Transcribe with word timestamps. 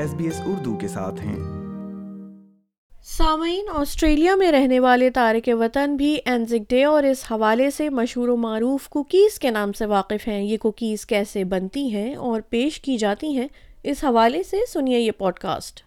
S 0.00 0.14
B 0.14 0.24
S 0.24 0.40
Urdu 0.46 0.76
کے 0.76 0.88
ساتھ 0.88 1.20
ہیں۔ 1.20 1.36
سامعین، 3.04 3.64
آسٹریلیا 3.74 4.34
میں 4.34 4.52
رہنے 4.52 4.80
والے 4.80 5.10
تارک 5.10 5.50
وطن 5.60 5.96
بھی 5.96 6.18
اینزک 6.24 6.70
ڈے 6.70 6.84
اور 6.84 7.02
اس 7.02 7.24
حوالے 7.30 7.70
سے 7.70 7.88
مشہور 7.88 8.28
و 8.28 8.36
معروف 8.36 8.88
کوکیز 8.88 9.38
کے 9.38 9.50
نام 9.50 9.72
سے 9.72 9.86
واقف 9.86 10.28
ہیں۔ 10.28 10.42
یہ 10.42 10.56
کوکیز 10.58 11.06
کیسے 11.06 11.44
بنتی 11.44 11.94
ہیں 11.94 12.14
اور 12.14 12.40
پیش 12.40 12.80
کی 12.80 12.96
جاتی 12.96 13.36
ہیں، 13.36 13.48
اس 13.82 14.04
حوالے 14.04 14.42
سے 14.42 14.56
سنیے 14.72 14.98
یہ 14.98 15.10
پوڈ 15.10 15.38
کاسٹ 15.38 15.82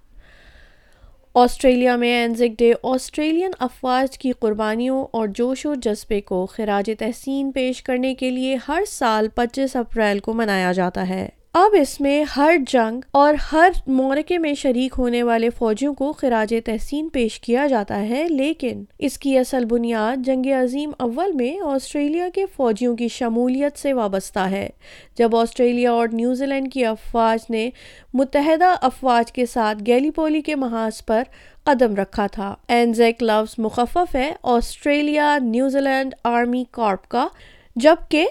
آسٹریلیا 1.34 1.96
میں 1.96 2.14
اینزک 2.14 2.60
ڈے 2.60 2.74
آسٹریلین 2.84 3.52
افواج 3.60 4.18
کی 4.18 4.32
قربانیوں 4.32 5.06
اور 5.12 5.28
جوش 5.28 5.66
و 5.66 5.76
جذبے 5.76 6.22
کو 6.22 6.46
خراج 6.46 6.92
تحسین 7.00 7.52
پیش 7.52 7.84
کرنے 7.84 8.16
کے 8.16 8.30
لیے 8.30 8.58
ہر 8.68 8.82
سال 8.88 9.28
پچیس 9.36 9.76
اپریل 9.76 10.20
کو 10.20 10.34
منایا 10.34 10.72
جاتا 10.72 11.10
ہے۔ 11.10 11.30
اب 11.56 11.76
اس 11.82 12.02
میں 12.02 12.24
ہر 12.38 12.56
جنگ 12.68 13.02
اور 13.12 13.34
ہر 13.52 13.70
مورکے 13.88 14.38
میں 14.38 14.54
شریک 14.54 14.94
ہونے 14.98 15.24
والے 15.24 15.50
فوجیوں 15.50 15.94
کو 15.94 16.14
خراج 16.14 16.54
تحسین 16.66 17.10
پیش 17.10 17.40
کیا 17.40 17.68
جاتا 17.68 18.00
ہے، 18.10 18.28
لیکن 18.30 18.84
اس 19.00 19.18
کی 19.18 19.38
اصل 19.38 19.66
بنیاد 19.66 20.18
جنگ 20.18 20.46
عظیم 20.64 20.92
اول 21.00 21.32
میں 21.32 21.60
آسٹریلیا 21.66 22.30
کے 22.36 22.46
فوجیوں 22.56 22.96
کی 22.98 23.08
شمولیت 23.08 23.78
سے 23.78 23.94
وابستہ 23.94 24.40
ہے۔ 24.40 24.70
جب 25.18 25.36
آسٹریلیا 25.36 25.92
اور 25.92 26.08
نیوزی 26.14 26.46
لینڈ 26.46 26.74
کی 26.74 26.86
افواج 26.86 27.40
نے 27.50 27.70
متحدہ 28.14 28.76
افواج 28.82 29.32
کے 29.32 29.46
ساتھ 29.46 29.84
گیلی 29.88 30.12
پولی 30.12 30.42
کے 30.42 30.56
محاذ 30.56 31.06
پر 31.06 31.24
قدم 31.64 31.96
رکھا 31.96 32.28
تھا۔ 32.28 32.56
اینزیک 32.68 33.24
لفظ 33.24 33.56
مخفف 33.58 34.16
ہے، 34.16 34.32
Australia 34.44 35.38
New Zealand 35.80 36.16
army 36.24 36.64
corps 36.72 37.08
کا، 37.08 37.28
جبکہ 37.76 38.28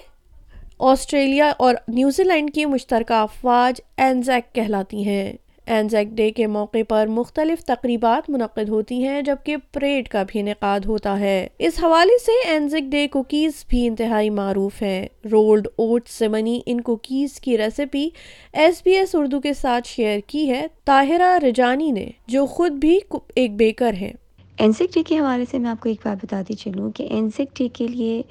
آسٹریلیا 0.85 1.53
اور 1.59 1.75
نیوزی 1.89 2.25
لینڈ 2.25 2.55
کی 2.55 2.65
مشترکہ 2.65 3.13
افواج 3.13 3.81
اینزیک 3.97 4.55
کہلاتی 4.55 5.05
ہیں۔ 5.05 5.33
اینزیک 5.67 6.09
ڈے 6.09 6.31
کے 6.31 6.47
موقع 6.47 6.79
پر 6.89 7.07
مختلف 7.07 7.65
تقریبات 7.65 8.31
منعقد 8.31 8.69
ہوتی 8.69 9.05
ہیں، 9.05 9.23
جبکہ 9.23 9.57
پریڈ 9.73 10.09
کا 10.09 10.23
بھی 10.29 10.41
انعقاد 10.41 10.81
ہوتا 10.81 11.21
ہے۔ 11.21 11.47
اس 11.59 11.85
حوالے 11.85 12.19
سے 12.19 12.49
اینزک 12.49 12.91
ڈے 12.91 13.09
کوکیز 13.09 13.53
بھی 13.69 13.87
انتہائی 13.87 14.31
معروف 14.31 14.83
ہیں۔ 14.83 15.09
رولڈ 15.33 15.69
اوٹ 15.77 16.09
سے 16.09 16.29
بنی 16.29 16.61
ان 16.67 16.81
کوکیز 16.81 17.41
کی 17.41 17.59
recipe 17.59 18.09
S 18.53 18.83
B 18.85 18.91
S 18.91 19.15
Urdu 19.15 19.41
کے 19.41 19.53
ساتھ 19.53 19.89
شیئر 19.89 20.19
کی 20.27 20.51
ہے۔ 20.51 20.67
طاہرہ 20.85 21.39
رجانی 21.39 21.91
نے، 21.91 22.11
جو 22.27 22.47
خود 22.47 22.73
بھی 22.73 22.99
ایک 23.35 23.57
بیکر 23.57 23.95
ہیں۔ 24.01 24.13
اینزک 24.59 24.95
ڈے 24.95 25.03
کے 25.03 25.19
حوالے 25.19 25.45
سے 25.51 25.59
میں 25.59 25.71
آپ 25.71 25.81
کو 25.81 25.89
ایک 25.89 25.99
بات 26.05 26.25
بتاتی 26.25 26.55
چلوں 26.55 26.91
کہ 26.93 27.03
اینزک 27.03 27.59
ڈے 27.59 27.69
کے 27.69 27.89
لیے 27.89 28.23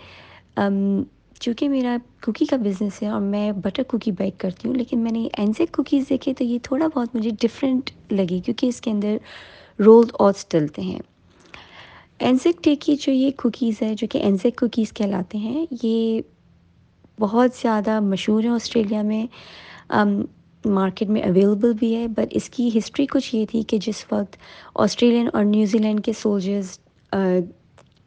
چونکہ 1.42 1.70
میرا 1.70 1.96
کوکی 2.24 2.46
کا 2.46 2.56
بزنس 2.56 3.02
ہے 3.04 3.08
اور 3.08 3.22
میں 3.22 3.52
بٹر 3.52 3.84
کوکی 3.84 4.12
بیک 4.12 4.40
کرتی 4.40 4.68
ہوں، 4.68 4.76
لیکن 4.76 5.00
میں 5.00 5.12
نے 5.12 5.28
اینزیک 5.38 5.72
کوکیز 5.72 6.10
دیکھے 6.10 6.34
تو 6.34 6.44
یہ 6.44 6.58
تھوڑا 6.64 6.88
بہت 6.96 7.16
مجھے 7.16 7.30
ڈفرینٹ 7.42 7.90
لگی 8.12 8.40
کیونکہ 8.40 8.66
اس 8.66 8.82
کے 8.82 8.92
اندر 8.92 9.18
رولڈ 9.80 10.12
اوٹس 10.14 10.46
ڈلتے 10.52 10.82
ہیں۔ 10.82 11.00
اینزیک 12.20 12.64
ڈے 12.64 12.76
کی 12.76 12.96
جو 12.96 13.12
یہ 13.12 13.32
کوکیز 13.38 13.82
ہے، 13.82 13.94
جو 13.96 14.08
کہ 14.12 14.18
اینزیک 14.18 14.60
کوکیز 14.60 14.92
کہلاتے 14.94 15.38
ہیں، 15.38 15.66
یہ 15.84 16.22
بہت 17.20 17.56
زیادہ 17.62 18.00
مشہور 18.00 18.44
ہیں 18.44 18.52
آسٹریلیا 18.52 19.02
میں۔ 19.02 19.26
مارکیٹ 20.66 21.10
میں 21.10 21.22
اویلیبل 21.22 21.74
بھی 21.74 21.96
ہے 21.96 22.08
بٹ 22.08 22.28
اس 22.32 22.50
کی 22.50 22.70
ہسٹری 22.78 23.06
کچھ 23.06 23.34
یہ 23.36 23.46
تھی 23.52 23.62
کہ 23.64 23.78
جس 23.78 24.06
وقت 24.12 24.36
آسٹریلین 24.76 25.30
اور 25.34 25.44
نیوزی 25.44 25.78
لینڈ 25.78 26.04
کے 26.06 26.14
سولجرز 26.14 26.78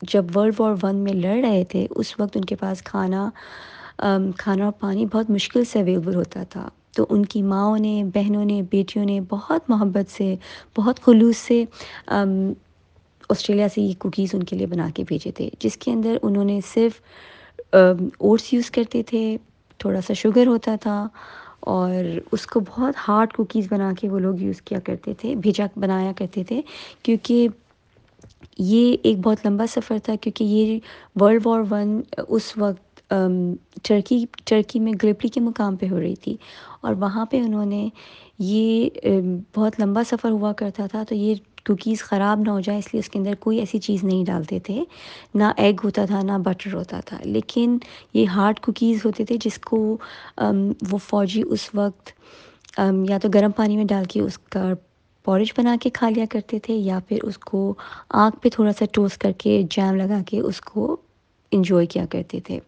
جب 0.08 0.36
ورلڈ 0.36 0.60
وار 0.60 0.74
ون 0.83 0.97
میں 0.97 1.12
لڑ 1.14 1.36
رہے 1.42 1.64
تھے، 1.70 1.86
اس 1.91 2.14
وقت 2.20 2.36
ان 2.36 2.44
کے 2.44 2.56
پاس 2.56 2.83
کھانا 2.83 3.28
کھانا 4.38 4.64
اور 4.64 4.72
پانی 4.80 5.06
بہت 5.06 5.30
مشکل 5.30 5.64
سے 5.64 5.80
اویلیبل 5.80 6.14
ہوتا 6.14 6.42
تھا۔ 6.50 6.69
تو 6.97 7.06
ان 7.10 7.24
کی 7.24 7.42
ماؤں 7.42 7.78
نے، 7.78 8.02
بہنوں 8.14 8.44
نے، 8.44 8.60
بیٹیوں 8.70 9.05
نے 9.05 9.20
بہت 9.28 9.70
محبت 9.70 10.10
سے، 10.10 10.34
بہت 10.77 11.00
خلوص 11.05 11.36
سے 11.36 11.64
آسٹریلیا 13.31 13.66
سے 13.75 13.81
یہ 13.81 13.93
کوکیز 13.98 14.34
ان 14.34 14.43
کے 14.43 14.56
لیے 14.56 14.66
بنا 14.66 14.88
کے 14.94 15.04
بھیجے 15.09 15.31
تھے، 15.31 15.48
جس 15.60 15.76
کے 15.76 15.91
اندر 15.91 16.16
انہوں 16.22 16.44
نے 16.44 16.59
صرف 16.75 17.00
اوٹس 17.72 18.53
یوز 18.53 18.70
کرتے 18.70 19.03
تھے، 19.03 19.37
تھوڑا 19.81 20.00
سا 20.06 20.12
شوگر 20.12 20.47
ہوتا 20.47 20.75
تھا، 20.81 21.06
اور 21.60 22.04
اس 22.32 22.47
کو 22.47 22.60
بہت 22.60 22.94
ہارڈ 23.09 23.32
کوکیز 23.32 23.66
بنا 23.70 23.93
کے 24.00 24.09
وہ 24.09 24.19
لوگ 24.19 24.41
یوز 24.43 24.60
کیا 24.62 24.78
کرتے 24.84 25.14
تھے، 25.14 25.34
بھیجا، 25.34 25.66
بنایا 25.76 26.12
کرتے 26.16 26.44
تھے، 26.44 26.60
کیونکہ 27.03 27.48
یہ 28.59 28.97
ایک 29.03 29.19
بہت 29.19 29.47
لمبا 29.47 29.67
سفر 29.67 29.99
تھا 30.05 30.15
کیونکہ 30.17 30.45
یہ 30.45 30.79
ورلڈ 31.21 31.47
وار 31.47 31.62
ون 31.71 32.01
اس 32.29 32.53
وقت 32.57 33.12
ٹرکی 33.83 34.25
ٹرکی 34.45 34.81
میں 34.81 34.93
گلپلی 35.03 35.29
کے 35.29 35.41
مقام 35.41 35.77
پہ 35.77 35.89
ہو 35.91 36.01
رہی 36.01 36.15
تھی 36.15 36.37
اور 36.81 36.95
وہاں 36.95 37.25
پہ 37.27 37.41
انہوں 37.41 37.65
نے 37.67 37.89
یہ 38.39 38.89
بہت 39.57 39.81
لمبا 39.81 40.03
سفر 40.11 40.31
ہوا 40.31 40.53
کرتا 40.53 40.87
تھا 40.87 41.03
تو 41.09 41.15
یہ 41.15 41.35
کوکیز 41.67 42.03
خراب 42.03 42.41
نہ 42.47 42.51
ہو 42.51 42.61
جائے، 42.61 42.79
اس 42.79 42.93
لیے 42.93 43.01
اس 43.01 43.09
کے 43.09 43.19
اندر 43.19 43.35
کوئی 43.41 43.59
ایسی 43.59 43.79
چیز 43.79 44.05
نہیں 44.05 44.25
ڈالتے 44.25 44.59
تھے۔ 44.59 44.83
نہ 45.35 45.45
ایگ 45.56 45.75
ہوتا 45.85 46.05
تھا، 46.06 46.21
نہ 46.23 46.33
بٹر 46.45 46.75
ہوتا 46.75 47.01
تھا۔ 47.01 47.19
لیکن 47.25 47.79
یہ 48.15 48.27
ہارڈ 48.27 48.61
کوکیز 48.61 49.05
ہوتے 49.05 49.25
تھے 49.25 49.37
جس 49.45 49.59
کو 49.59 49.97
وہ 50.91 50.99
فوجی 51.09 51.43
اس 51.51 51.69
وقت 51.75 52.11
یا 53.09 53.19
تو 53.19 53.29
گرم 53.35 53.51
پانی 53.56 53.77
میں 53.77 53.85
ڈال 53.85 54.05
کے 54.05 54.21
اس 54.21 54.39
کا 54.39 54.73
پورج 55.25 55.53
بنا 55.57 55.77
کے 55.81 55.91
کھا 55.91 56.09
لیا 56.09 56.25
کرتے 56.31 56.59
تھے 56.59 56.75
یا 56.75 56.99
پھر 57.09 57.19
اس 57.23 57.39
کو 57.39 57.75
آنکھ 58.09 58.37
پہ 58.43 58.49
تھوڑا 58.49 58.73
سا 58.79 58.85
ٹوسٹ 58.93 59.19
کر 59.19 59.33
کے 59.39 59.62
جیم 59.71 59.95
لگا 59.95 60.21
کے 60.27 60.41
اس 60.41 60.61
کو 60.61 60.97
انجوائے 61.53 61.87
کیا 61.87 62.05
کرتے 62.11 62.41
تھے۔ 62.41 62.59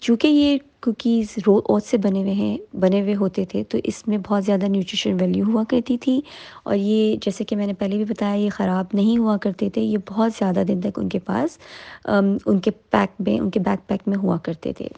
چونکہ 0.00 0.28
یہ 0.28 0.58
کوکیز 0.80 1.26
رو 1.46 1.60
اوت 1.64 1.84
سے 1.84 1.96
بنے 1.96 2.20
ہوئے 2.22 2.32
ہیں، 2.32 2.76
بنے 2.76 3.00
ہوئے 3.00 3.14
ہوتے 3.14 3.44
تھے، 3.44 3.64
تو 3.64 3.78
اس 3.84 4.08
میں 4.08 4.18
بہت 4.28 4.44
زیادہ 4.44 4.64
نیوٹریشن 4.64 5.16
ویلیو 5.20 5.44
ہوا 5.46 5.62
کرتی 5.68 5.98
تھی۔ 5.98 6.20
اور 6.62 6.76
یہ 6.76 7.16
جیسے 7.22 7.44
کہ 7.44 7.56
میں 7.56 7.66
نے 7.66 7.74
پہلے 7.74 7.96
بھی 7.96 8.04
بتایا، 8.04 8.34
یہ 8.34 8.50
خراب 8.50 8.86
نہیں 8.92 9.18
ہوا 9.18 9.36
کرتے 9.36 9.70
تھے، 9.70 9.82
یہ 9.82 9.98
بہت 10.08 10.32
زیادہ 10.38 10.62
دن 10.68 10.80
تک 10.80 10.98
ان 10.98 11.08
کے 11.08 11.18
پاس 11.18 11.58
ان 12.46 12.58
کے 12.58 12.70
پیک 12.70 13.20
میں، 13.20 13.38
ان 13.40 13.50
کے 13.50 13.60
بیک 13.60 13.88
پیک 13.88 14.08
میں 14.08 14.16
ہوا 14.16 14.36
کرتے 14.36 14.72
تھے۔ 14.72 14.88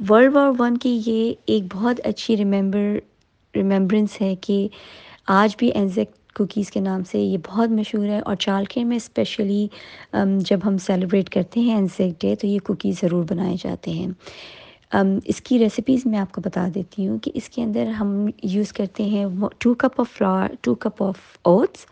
ورلڈ 0.00 0.34
وار 0.34 0.50
ون 0.58 0.76
کی 0.76 1.00
یہ 1.06 1.32
ایک 1.46 1.62
بہت 1.72 2.00
اچھی 2.04 2.36
ریممبر 2.36 2.98
ریممبرنس 3.54 4.20
ہے 4.22 4.34
کہ 4.40 4.66
آج 5.32 5.56
بھی 5.58 5.68
اینزیک 5.68 6.08
کوکیز 6.34 6.70
کے 6.70 6.80
نام 6.80 7.02
سے 7.10 7.18
یہ 7.18 7.38
بہت 7.48 7.70
مشہور 7.70 8.06
ہے 8.06 8.20
اور 8.20 8.34
چالکے 8.36 8.84
میں 8.84 8.96
اسپیشلی 8.96 9.66
جب 10.40 10.58
ہم 10.64 10.78
سیلیبریٹ 10.78 11.28
کرتے 11.30 11.60
ہیں 11.60 11.74
اینزیک 11.74 12.20
ڈے 12.20 12.34
تو 12.34 12.46
یہ 12.46 12.58
کوکیز 12.58 13.00
ضرور 13.00 13.24
بنائے 13.28 13.56
جاتے 13.62 13.90
ہیں۔ 13.90 14.08
اس 15.24 15.40
کی 15.40 15.58
ریسیپیز 15.58 16.06
میں 16.06 16.18
آپ 16.18 16.32
کو 16.32 16.40
بتا 16.40 16.68
دیتی 16.74 17.06
ہوں 17.08 17.18
کہ 17.18 17.30
اس 17.34 17.48
کے 17.48 17.62
اندر 17.62 17.86
ہم 18.00 18.14
یوز 18.42 18.72
کرتے 18.72 19.04
ہیں 19.04 19.24
two 19.58 19.74
cup 19.74 20.00
of 20.00 20.10
flour 20.10 20.54
two 20.60 20.74
cup 20.74 21.02
of 21.02 21.18
oats 21.42 21.86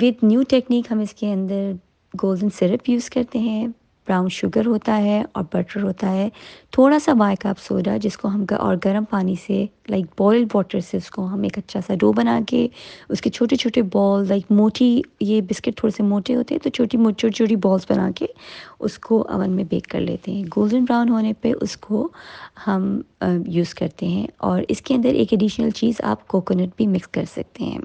with 0.00 0.22
new 0.22 0.42
technique 0.48 0.90
ہم 0.92 1.00
اس 1.00 1.12
کے 1.14 1.32
اندر 1.32 1.70
گولڈن 2.14 2.48
سرپ 2.50 2.88
یوز 2.90 3.10
کرتے 3.10 3.38
ہیں۔ 3.38 3.66
براؤن 4.06 4.28
شوگر 4.28 4.66
ہوتا 4.66 4.96
ہے 4.98 5.22
اور 5.32 5.44
بٹر 5.52 5.82
ہوتا 5.82 6.12
ہے۔ 6.12 6.28
تھوڑا 6.70 6.98
سا 6.98 7.12
وائی 7.18 7.36
کپ 7.36 7.60
سوڈا 7.68 7.96
جس 7.96 8.16
کو 8.16 8.28
ہم 8.28 8.44
اور 8.58 8.76
گرم 8.84 9.04
پانی 9.10 9.34
سے 9.46 9.66
لائک 9.88 10.06
بوائل 10.18 10.44
واٹر 10.54 10.80
سے 10.80 10.96
اس 10.96 11.10
کو 11.10 11.24
ہم 11.24 11.42
ایک 11.42 11.58
اچھا 11.58 11.80
سا 11.86 11.94
ڈو 11.94 12.12
بنا 12.12 12.40
کے، 12.48 12.68
اس 13.08 13.20
کے 13.20 13.30
چھوٹے 13.30 13.56
چھوٹے 13.56 13.82
بال 13.82 14.28
لائک 14.28 14.44
موٹی 14.50 15.02
یہ 15.20 15.40
بسکٹ 15.40 15.76
تھوڑے 15.76 15.96
سے 15.96 16.02
موٹے 16.02 16.36
ہوتے 16.36 16.54
ہیں، 16.54 16.64
تو 16.64 16.70
چھوٹی 16.70 16.98
چھوٹی 16.98 17.30
چھوٹی 17.30 17.56
بالس 17.56 17.90
بنا 17.90 18.10
کے 18.16 18.26
اس 18.80 18.98
کو 18.98 19.28
اون 19.28 19.50
میں 19.50 19.64
بیک 19.64 19.86
کر 19.86 20.00
لیتے 20.00 20.32
ہیں۔ 20.32 20.44
گولڈن 20.56 20.84
براؤن 20.84 21.08
ہونے 21.08 21.32
پہ 21.32 21.52
اس 21.60 21.76
کو 21.76 22.08
ہم 22.66 23.00
uh, 23.24 23.38
یوز 23.46 23.74
کرتے 23.74 24.08
ہیں۔ 24.08 24.26
اور 24.38 24.62
اس 24.68 24.80
کے 24.82 24.94
اندر 24.94 25.08
ایک 25.08 25.28
ایڈیشنل 25.30 25.70
چیز 25.70 25.94
آپ 26.02 26.28
کوکونٹ 26.28 26.70
بھی 26.76 26.86
مکس 26.86 27.08
کر 27.08 27.24
سکتے 27.24 27.64
ہیں۔ 27.64 27.78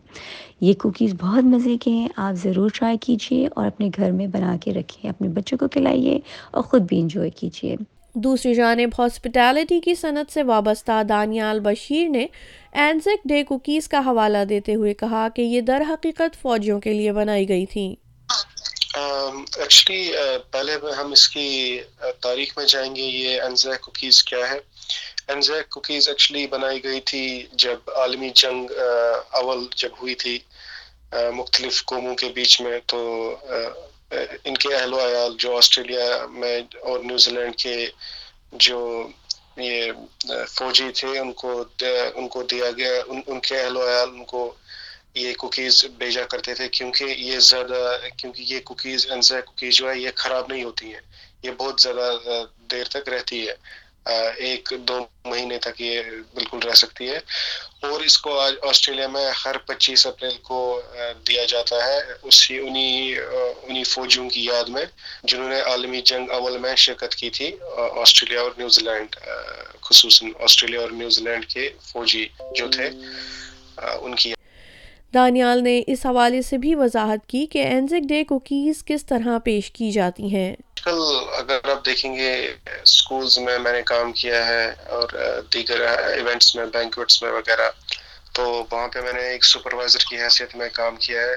یہ 0.62 0.74
کوکیز 0.74 1.13
بہت 1.22 1.44
مزے 1.44 1.78
کے 1.78 1.91
ہیں، 1.91 2.07
آپ 2.16 2.34
ضرور 2.34 2.69
ٹرائی 2.74 2.97
کیجیے 2.97 3.47
اور 3.56 3.68
اپنے 3.68 3.90
گھر 3.97 4.12
میں 4.12 4.28
بنا 4.28 4.56
کے 4.62 4.74
رکھیں، 4.74 5.09
اپنے 5.09 5.28
بچوں 5.28 5.57
کو 5.57 5.68
کھلائیے 5.68 6.19
اور 6.51 6.63
خود 6.63 6.81
بھی 6.81 7.00
انجوائے 7.00 7.30
کیجیے 7.30 7.75
دوسری 8.15 8.53
جانب 8.53 8.89
ہاسپٹیلٹی 9.00 9.79
کی 9.79 9.95
صنعت 9.95 10.33
سے 10.33 10.44
وابستہ 10.44 11.03
دانیال 11.09 11.59
بشیر 11.59 12.09
نے 12.09 12.25
اینزک 12.73 13.27
ڈے 13.27 13.44
کوکیز 13.44 13.88
کا 13.88 14.00
حوالہ 14.00 14.38
دیتے 14.50 14.75
ہوئے 14.75 14.94
کہا 14.94 15.27
کہ 15.35 15.41
یہ 15.41 15.62
در 15.62 15.81
حقیقت 15.89 16.41
فوجیوں 16.41 16.79
کے 16.79 16.94
لیے 16.94 17.12
بنائی 17.12 17.50
گئی 17.50 17.65
تھیں۔ 17.65 17.95
ایکچولی 18.95 20.12
پہلے 20.51 20.75
ہم 20.97 21.12
اس 21.12 21.27
کی 21.29 21.79
تاریخ 22.21 22.57
میں 22.57 22.65
جائیں 22.65 22.95
گے 22.95 23.01
یہ 23.01 23.41
انزیک 23.41 23.81
کوکیز 23.81 24.23
کیا 24.23 24.50
ہے۔ 24.51 24.59
انزیک 25.27 25.69
کوکیز 25.69 26.07
ایکچولی 26.07 26.47
بنائی 26.47 26.83
گئی 26.83 27.01
تھی 27.01 27.44
جب 27.53 27.91
عالمی 27.95 28.29
جنگ 28.35 28.71
اول 29.31 29.65
جب 29.75 29.89
ہوئی 30.01 30.15
تھی 30.15 30.38
مختلف 31.35 31.83
قوموں 31.85 32.15
کے 32.15 32.29
بیچ 32.35 32.61
میں 32.61 32.79
تو 32.85 33.00
ان 34.12 34.56
کے 34.56 34.74
اہل 34.75 34.94
و 34.94 35.00
عیال 35.00 35.36
جو 35.40 35.56
آسٹریلیا 35.57 36.25
میں 36.31 36.57
اور 36.81 37.00
نیوزی 37.00 37.31
لینڈ 37.31 37.56
کے 37.56 37.75
جو 38.66 38.80
یہ 39.57 39.92
فوجی 40.50 40.90
تھے، 40.96 41.18
ان 41.19 41.31
کو 41.34 41.63
ان 42.16 42.28
کو 42.28 42.44
دیا 42.44 42.72
گیا، 42.78 42.92
ان 43.07 43.22
ان 43.28 43.40
کے 43.40 43.60
اہل 43.62 43.78
و 43.78 43.88
عیال 43.88 44.10
ان 44.10 44.25
کو 44.25 44.54
یہ 45.16 45.34
کوکیز 45.34 45.86
بھیجا 45.98 46.24
کرتے 46.24 46.54
تھے، 46.54 46.68
کیونکہ 46.69 47.04
یہ 47.04 47.40
زیادہ، 47.40 47.98
کیونکہ 48.18 48.44
یہ 48.48 48.60
کوکیز 48.60 49.12
انزا 49.12 49.42
کوکیز 49.42 49.75
جو 49.75 49.90
ہے، 49.90 49.98
یہ 50.00 50.10
خراب 50.16 50.52
نہیں 50.52 50.63
ہوتی 50.63 50.94
ہیں، 50.94 51.02
یہ 51.44 51.52
بہت 51.57 51.81
زیادہ 51.81 52.44
دیر 52.72 52.84
تک 52.90 53.10
رہتی 53.10 53.48
ہے۔ 53.48 53.54
ایک 54.06 54.74
دو 54.80 55.00
مہینے 55.25 55.57
تک 55.57 55.81
یہ 55.81 56.02
بالکل 56.34 56.60
رہ 56.60 56.74
سکتی 56.74 57.10
ہے۔ 57.10 57.19
اور 57.81 58.02
اس 58.02 58.18
کو 58.18 58.40
آج 58.40 58.54
آسٹریلیا 58.62 59.07
میں 59.07 59.25
ہر 59.46 59.57
پچیس 59.57 60.07
اپریل 60.07 60.38
کو 60.44 60.81
دیا 61.28 61.44
جاتا 61.46 61.75
ہے۔ 61.75 61.98
اسی 62.22 62.57
انہی 62.57 63.16
انہی 63.63 63.84
فوجیوں 63.84 64.30
کی 64.30 64.46
یاد 64.46 64.69
میں، 64.69 64.86
جنہوں 65.24 65.50
نے 65.50 65.60
عالمی 65.62 66.02
جنگ 66.02 66.30
اول 66.30 66.57
میں 66.57 66.75
شرکت 66.75 67.16
کی 67.16 67.30
تھی 67.30 67.52
آسٹریلیا 68.02 68.42
اور 68.42 68.52
نیوزی 68.57 68.86
لینڈ 68.86 69.16
خصوصاً 69.81 70.30
آسٹریلیا 70.40 70.81
اور 70.81 70.90
نیوزی 70.90 71.24
لینڈ 71.24 71.46
کے 71.46 71.69
فوجی 71.81 72.28
جو 72.56 72.68
تھے 72.68 72.90
ان 74.02 74.16
کی 74.16 74.34
دانیال 75.13 75.63
نے 75.63 75.81
اس 75.88 76.06
حوالے 76.06 76.42
سے 76.42 76.57
بھی 76.57 76.75
وضاحت 76.75 77.28
کی 77.28 77.46
کہ 77.46 77.60
اینزک 77.60 78.07
ڈے 78.10 78.24
کوکیز 78.24 78.84
کس 78.86 79.06
طرح 79.06 79.38
پیش 79.44 79.72
کی 79.72 79.92
جاتی 79.92 80.36
ہیں۔ 80.36 80.56
کل 80.85 80.99
اگر 81.37 81.69
آپ 81.71 81.85
دیکھیں 81.85 82.15
گے 82.15 82.53
اسکولز 82.83 83.37
میں 83.37 83.59
میں 83.59 83.71
نے 83.71 83.81
کام 83.81 84.13
کیا 84.13 84.47
ہے 84.47 84.73
اور 84.85 85.07
دیگر 85.53 85.81
ایونٹس 85.97 86.55
میں 86.55 86.65
بینکوٹس 86.65 87.23
میں 87.23 87.31
وغیرہ، 87.31 87.69
تو 88.33 88.65
وہاں 88.71 88.87
پہ 88.87 89.01
میں 89.01 89.13
نے 89.13 89.21
ایک 89.21 89.45
سپروائزر 89.45 89.99
کی 90.09 90.21
حیثیت 90.21 90.55
میں 90.55 90.69
کام 90.73 90.95
کیا 90.95 91.21
ہے۔ 91.21 91.35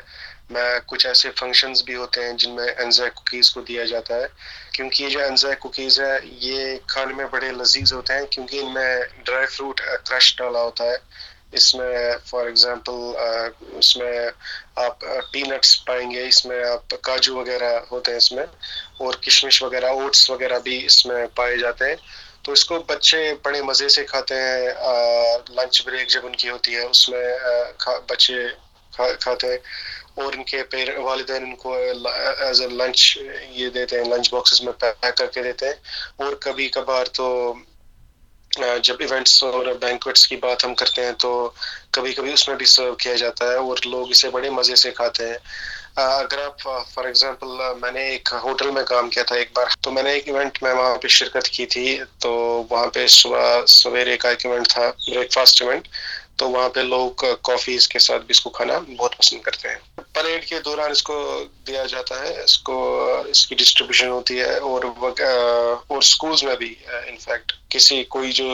میں 0.51 0.79
کچھ 0.87 1.07
ایسے 1.07 1.31
فنکشنز 1.31 1.83
بھی 1.83 1.95
ہوتے 1.95 2.25
ہیں 2.25 2.33
جن 2.33 2.51
میں 2.51 2.69
انزا 2.79 3.09
کوکیز 3.09 3.51
کو 3.51 3.61
دیا 3.61 3.85
جاتا 3.85 4.15
ہے۔ 4.15 4.27
کیونکہ 4.73 5.05
یہ 5.05 5.09
جو 5.09 5.25
انزا 5.25 5.55
کوکیز 5.55 6.01
ہے، 6.01 6.19
یہ 6.23 6.77
کھانے 6.87 7.15
میں 7.15 7.27
بڑے 7.27 7.53
لذیذ 7.53 7.93
ہوتے 7.93 8.13
ہیں 8.13 8.27
کیونکہ 8.27 8.61
ان 8.61 8.75
میں 8.75 9.01
ڈرائی 9.25 9.47
فروٹ 9.47 9.81
کرش 10.05 10.37
ڈالا 10.37 10.63
ہوتا 10.63 10.85
ہے۔ 10.85 10.97
اس 11.53 11.75
میں 11.75 11.95
فار 12.27 12.47
ایگزامپل 12.47 12.93
اس 13.79 13.97
میں 13.97 14.19
آپ 14.77 15.01
پی 15.33 15.43
نٹس 15.43 15.85
پائیں 15.85 16.11
گے، 16.11 16.27
اس 16.29 16.45
میں 16.47 16.63
آپ 16.65 16.95
کاجو 17.03 17.37
وغیرہ 17.37 17.71
ہوتے 17.91 18.11
ہیں 18.11 18.17
اس 18.17 18.33
میں، 18.33 18.47
اور 18.99 19.15
کشمش 19.15 19.63
وغیرہ 19.63 19.89
اوٹس 19.89 20.31
وغیرہ 20.31 20.59
بھی 20.59 20.85
اس 20.87 21.07
میں 21.07 21.27
پائے 21.35 21.57
جاتے 21.57 21.85
ہیں۔ 21.85 21.97
تو 22.43 22.53
اس 22.53 22.65
کو 22.65 22.79
بچے 22.87 23.35
بڑے 23.43 23.63
مزے 23.63 23.89
سے 23.89 24.05
کھاتے 24.05 24.35
ہیں 24.35 24.69
لنچ 25.57 25.83
بریک 25.87 26.09
جب 26.09 26.27
ان 26.27 26.37
کی 26.37 26.49
ہوتی 26.51 26.75
ہے، 26.75 26.85
اس 26.85 27.09
میں 27.09 27.27
بچے 28.09 28.35
کھاتے 29.21 29.47
ہیں۔ 29.47 29.59
اور 30.15 30.33
ان 30.33 30.45
کے 30.45 30.63
پیر، 30.63 30.89
والدین 30.99 31.43
ان 31.43 31.55
کو 31.57 31.75
ایز 31.75 32.61
اے 32.63 32.69
لنچ 32.69 33.19
یہ 33.51 33.69
دیتے 33.69 33.97
ہیں 33.97 34.05
لنچ 34.05 34.33
باکسز 34.33 34.61
میں 34.63 34.73
پیک 34.79 35.17
کر 35.17 35.27
کے 35.27 35.43
دیتے 35.43 35.67
ہیں۔ 35.67 35.79
اور 36.17 36.33
کبھی 36.41 36.69
کبھار 36.69 37.07
تو 37.19 37.27
جب 38.83 38.97
ایونٹس 39.01 39.43
اور 39.45 39.67
بینکوٹس 39.81 40.27
کی 40.29 40.37
بات 40.37 40.65
ہم 40.65 40.75
کرتے 40.75 41.05
ہیں 41.05 41.13
تو 41.13 41.51
کبھی 41.91 42.13
کبھی 42.13 42.33
اس 42.33 42.49
میں 42.49 42.57
بھی 42.57 42.67
سرو 42.67 42.95
کیا 42.95 43.15
جاتا 43.15 43.49
ہے 43.49 43.57
اور 43.57 43.77
لوگ 43.85 44.11
اسے 44.11 44.31
بڑے 44.31 44.51
مزے 44.51 44.77
سے 44.77 44.91
کھاتے 44.91 45.29
ہیں۔ 45.29 45.39
اگر 45.97 46.39
آپ 46.39 46.61
فار 46.95 47.05
ایگزامپل 47.05 47.47
میں 47.81 47.93
نے 47.93 48.03
ایک 48.09 48.29
ہوٹل 48.43 48.71
میں 48.71 48.83
کام 48.83 49.11
کیا 49.11 49.23
تھا 49.23 49.37
ایک 49.37 49.49
بار، 49.55 49.67
تو 49.81 49.91
میں 49.91 50.03
نے 50.03 50.11
ایک 50.11 50.29
ایونٹ 50.29 50.63
میں 50.63 50.73
وہاں 50.73 50.97
پہ 50.97 51.09
شرکت 51.09 51.49
کی 51.49 51.67
تھی، 51.67 51.99
تو 52.19 52.31
وہاں 52.71 52.87
پہ 52.87 53.07
صبح 53.07 53.67
سویرے 53.69 54.17
کا 54.17 54.29
ایک 54.29 54.47
ایونٹ 54.47 54.69
تھا 54.69 54.91
بریک 55.09 55.33
فاسٹ 55.33 55.63
ایونٹ 55.63 55.89
تو 56.39 56.51
وہاں 56.51 56.69
پہ 56.69 56.81
لوگ 56.81 57.11
کافیز 57.43 57.89
کے 57.89 57.99
ساتھ 57.99 58.23
بھی 58.23 58.31
اس 58.31 58.41
کو 58.41 58.51
کھانا 58.51 58.79
بہت 58.79 59.17
پسند 59.19 59.41
کرتے 59.43 59.69
ہیں۔ 59.69 60.01
پریڈ 60.15 60.47
کے 60.47 60.61
دوران 60.61 60.91
اس 60.91 61.03
کو 61.03 61.45
دیا 61.67 61.85
جاتا 61.85 62.21
ہے، 62.21 62.43
اس 62.43 62.59
کو 62.59 62.77
اس 63.27 63.47
کی 63.47 63.55
ڈسٹریبیوشن 63.55 64.09
ہوتی 64.09 64.41
ہے 64.41 64.59
اور 64.59 64.85
اور 65.89 65.99
اسکولس 65.99 66.45
میں 66.45 66.57
بھی 66.57 66.75
انفیکٹ 67.07 67.53
کسی، 67.69 68.05
کوئی 68.05 68.33
جو 68.33 68.47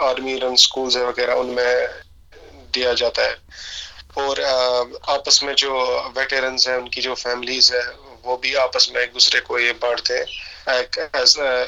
آرمی 0.00 0.40
رن 0.40 0.52
اسکولز 0.52 0.96
ہے 0.96 1.04
وغیرہ 1.04 1.30
ان 1.30 1.46
میں 1.46 1.86
دیا 2.74 2.92
جاتا 2.92 3.24
ہے۔ 3.24 3.34
اور 4.14 4.36
آپس 5.02 5.42
میں 5.42 5.54
جو 5.54 5.70
ویٹرنز 6.16 6.68
ہیں، 6.68 6.74
ان 6.74 6.88
کی 6.88 7.00
جو 7.00 7.14
فیملیز 7.14 7.72
ہے 7.74 7.82
وہ 8.24 8.36
بھی 8.36 8.56
آپس 8.56 8.90
میں 8.92 9.00
ایک 9.00 9.14
دوسرے 9.14 9.40
کو 9.40 9.58
یہ 9.58 9.72
بانٹتے 9.80 10.18
ہیں 10.18 10.24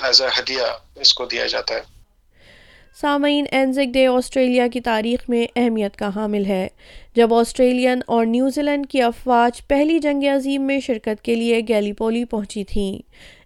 ایز 0.03 0.23
اے 0.23 0.29
ہدیہ 0.39 0.63
اس 0.95 1.15
کو 1.15 1.25
دیا 1.25 1.47
جاتا 1.47 1.75
ہے۔ 1.75 1.92
سامعین، 3.01 3.45
اینزک 3.51 3.93
ڈے 3.93 4.07
آسٹریلیا 4.07 4.67
کی 4.67 4.81
تاریخ 4.81 5.29
میں 5.29 5.47
اہمیت 5.57 5.97
کا 5.97 6.11
حامل 6.17 6.47
ہے۔ 6.47 6.69
جب 7.15 7.35
آسٹریلین 7.35 8.01
اور 8.07 8.27
نیوزی 8.27 8.63
لینڈ 8.63 8.87
کی 8.87 9.03
افواج 9.03 9.67
پہلی 9.69 9.99
جنگ 9.99 10.23
عظیم 10.25 10.63
میں 10.63 10.81
شرکت 10.81 11.23
کے 11.23 11.35
لیے 11.35 11.61
گیلی 11.69 11.93
پولی 11.93 12.25
پہنچی 12.25 12.65
تھیں۔ 12.65 12.99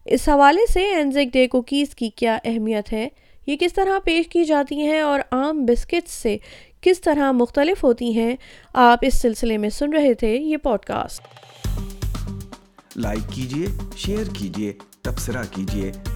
اس 0.05 0.29
حوالے 0.29 0.73
سے 0.73 0.81
اینزک 0.81 1.33
ڈے 1.33 1.47
کوکیز 1.49 1.95
کی 1.95 2.11
کیا 2.11 2.39
اہمیت 2.45 2.93
ہے؟ 2.93 3.09
یہ 3.47 3.57
کس 3.61 3.73
طرح 3.73 3.99
پیش 4.05 4.29
کی 4.29 4.45
جاتی 4.45 4.81
ہیں 4.83 5.01
اور 5.01 5.21
عام 5.31 5.65
بسکٹس 5.67 6.13
سے 6.13 6.37
کس 6.81 7.01
طرح 7.01 7.33
مختلف 7.33 7.85
ہوتی 7.85 8.17
ہیں؟ 8.21 8.37
آپ 8.73 8.99
اس 9.03 9.21
سلسلے 9.21 9.59
میں 9.59 9.69
سن 9.69 9.93
رہے 9.93 10.15
تھے 10.15 10.37
یہ 10.37 10.57
پوڈ 10.57 10.79
کاسٹ 10.79 11.23
لائک 12.97 13.33
کیجیے 13.33 13.67
شیئر 13.97 14.25
کیجیے 14.39 14.73
تبصرہ 15.03 15.43
کیجیے 15.51 15.93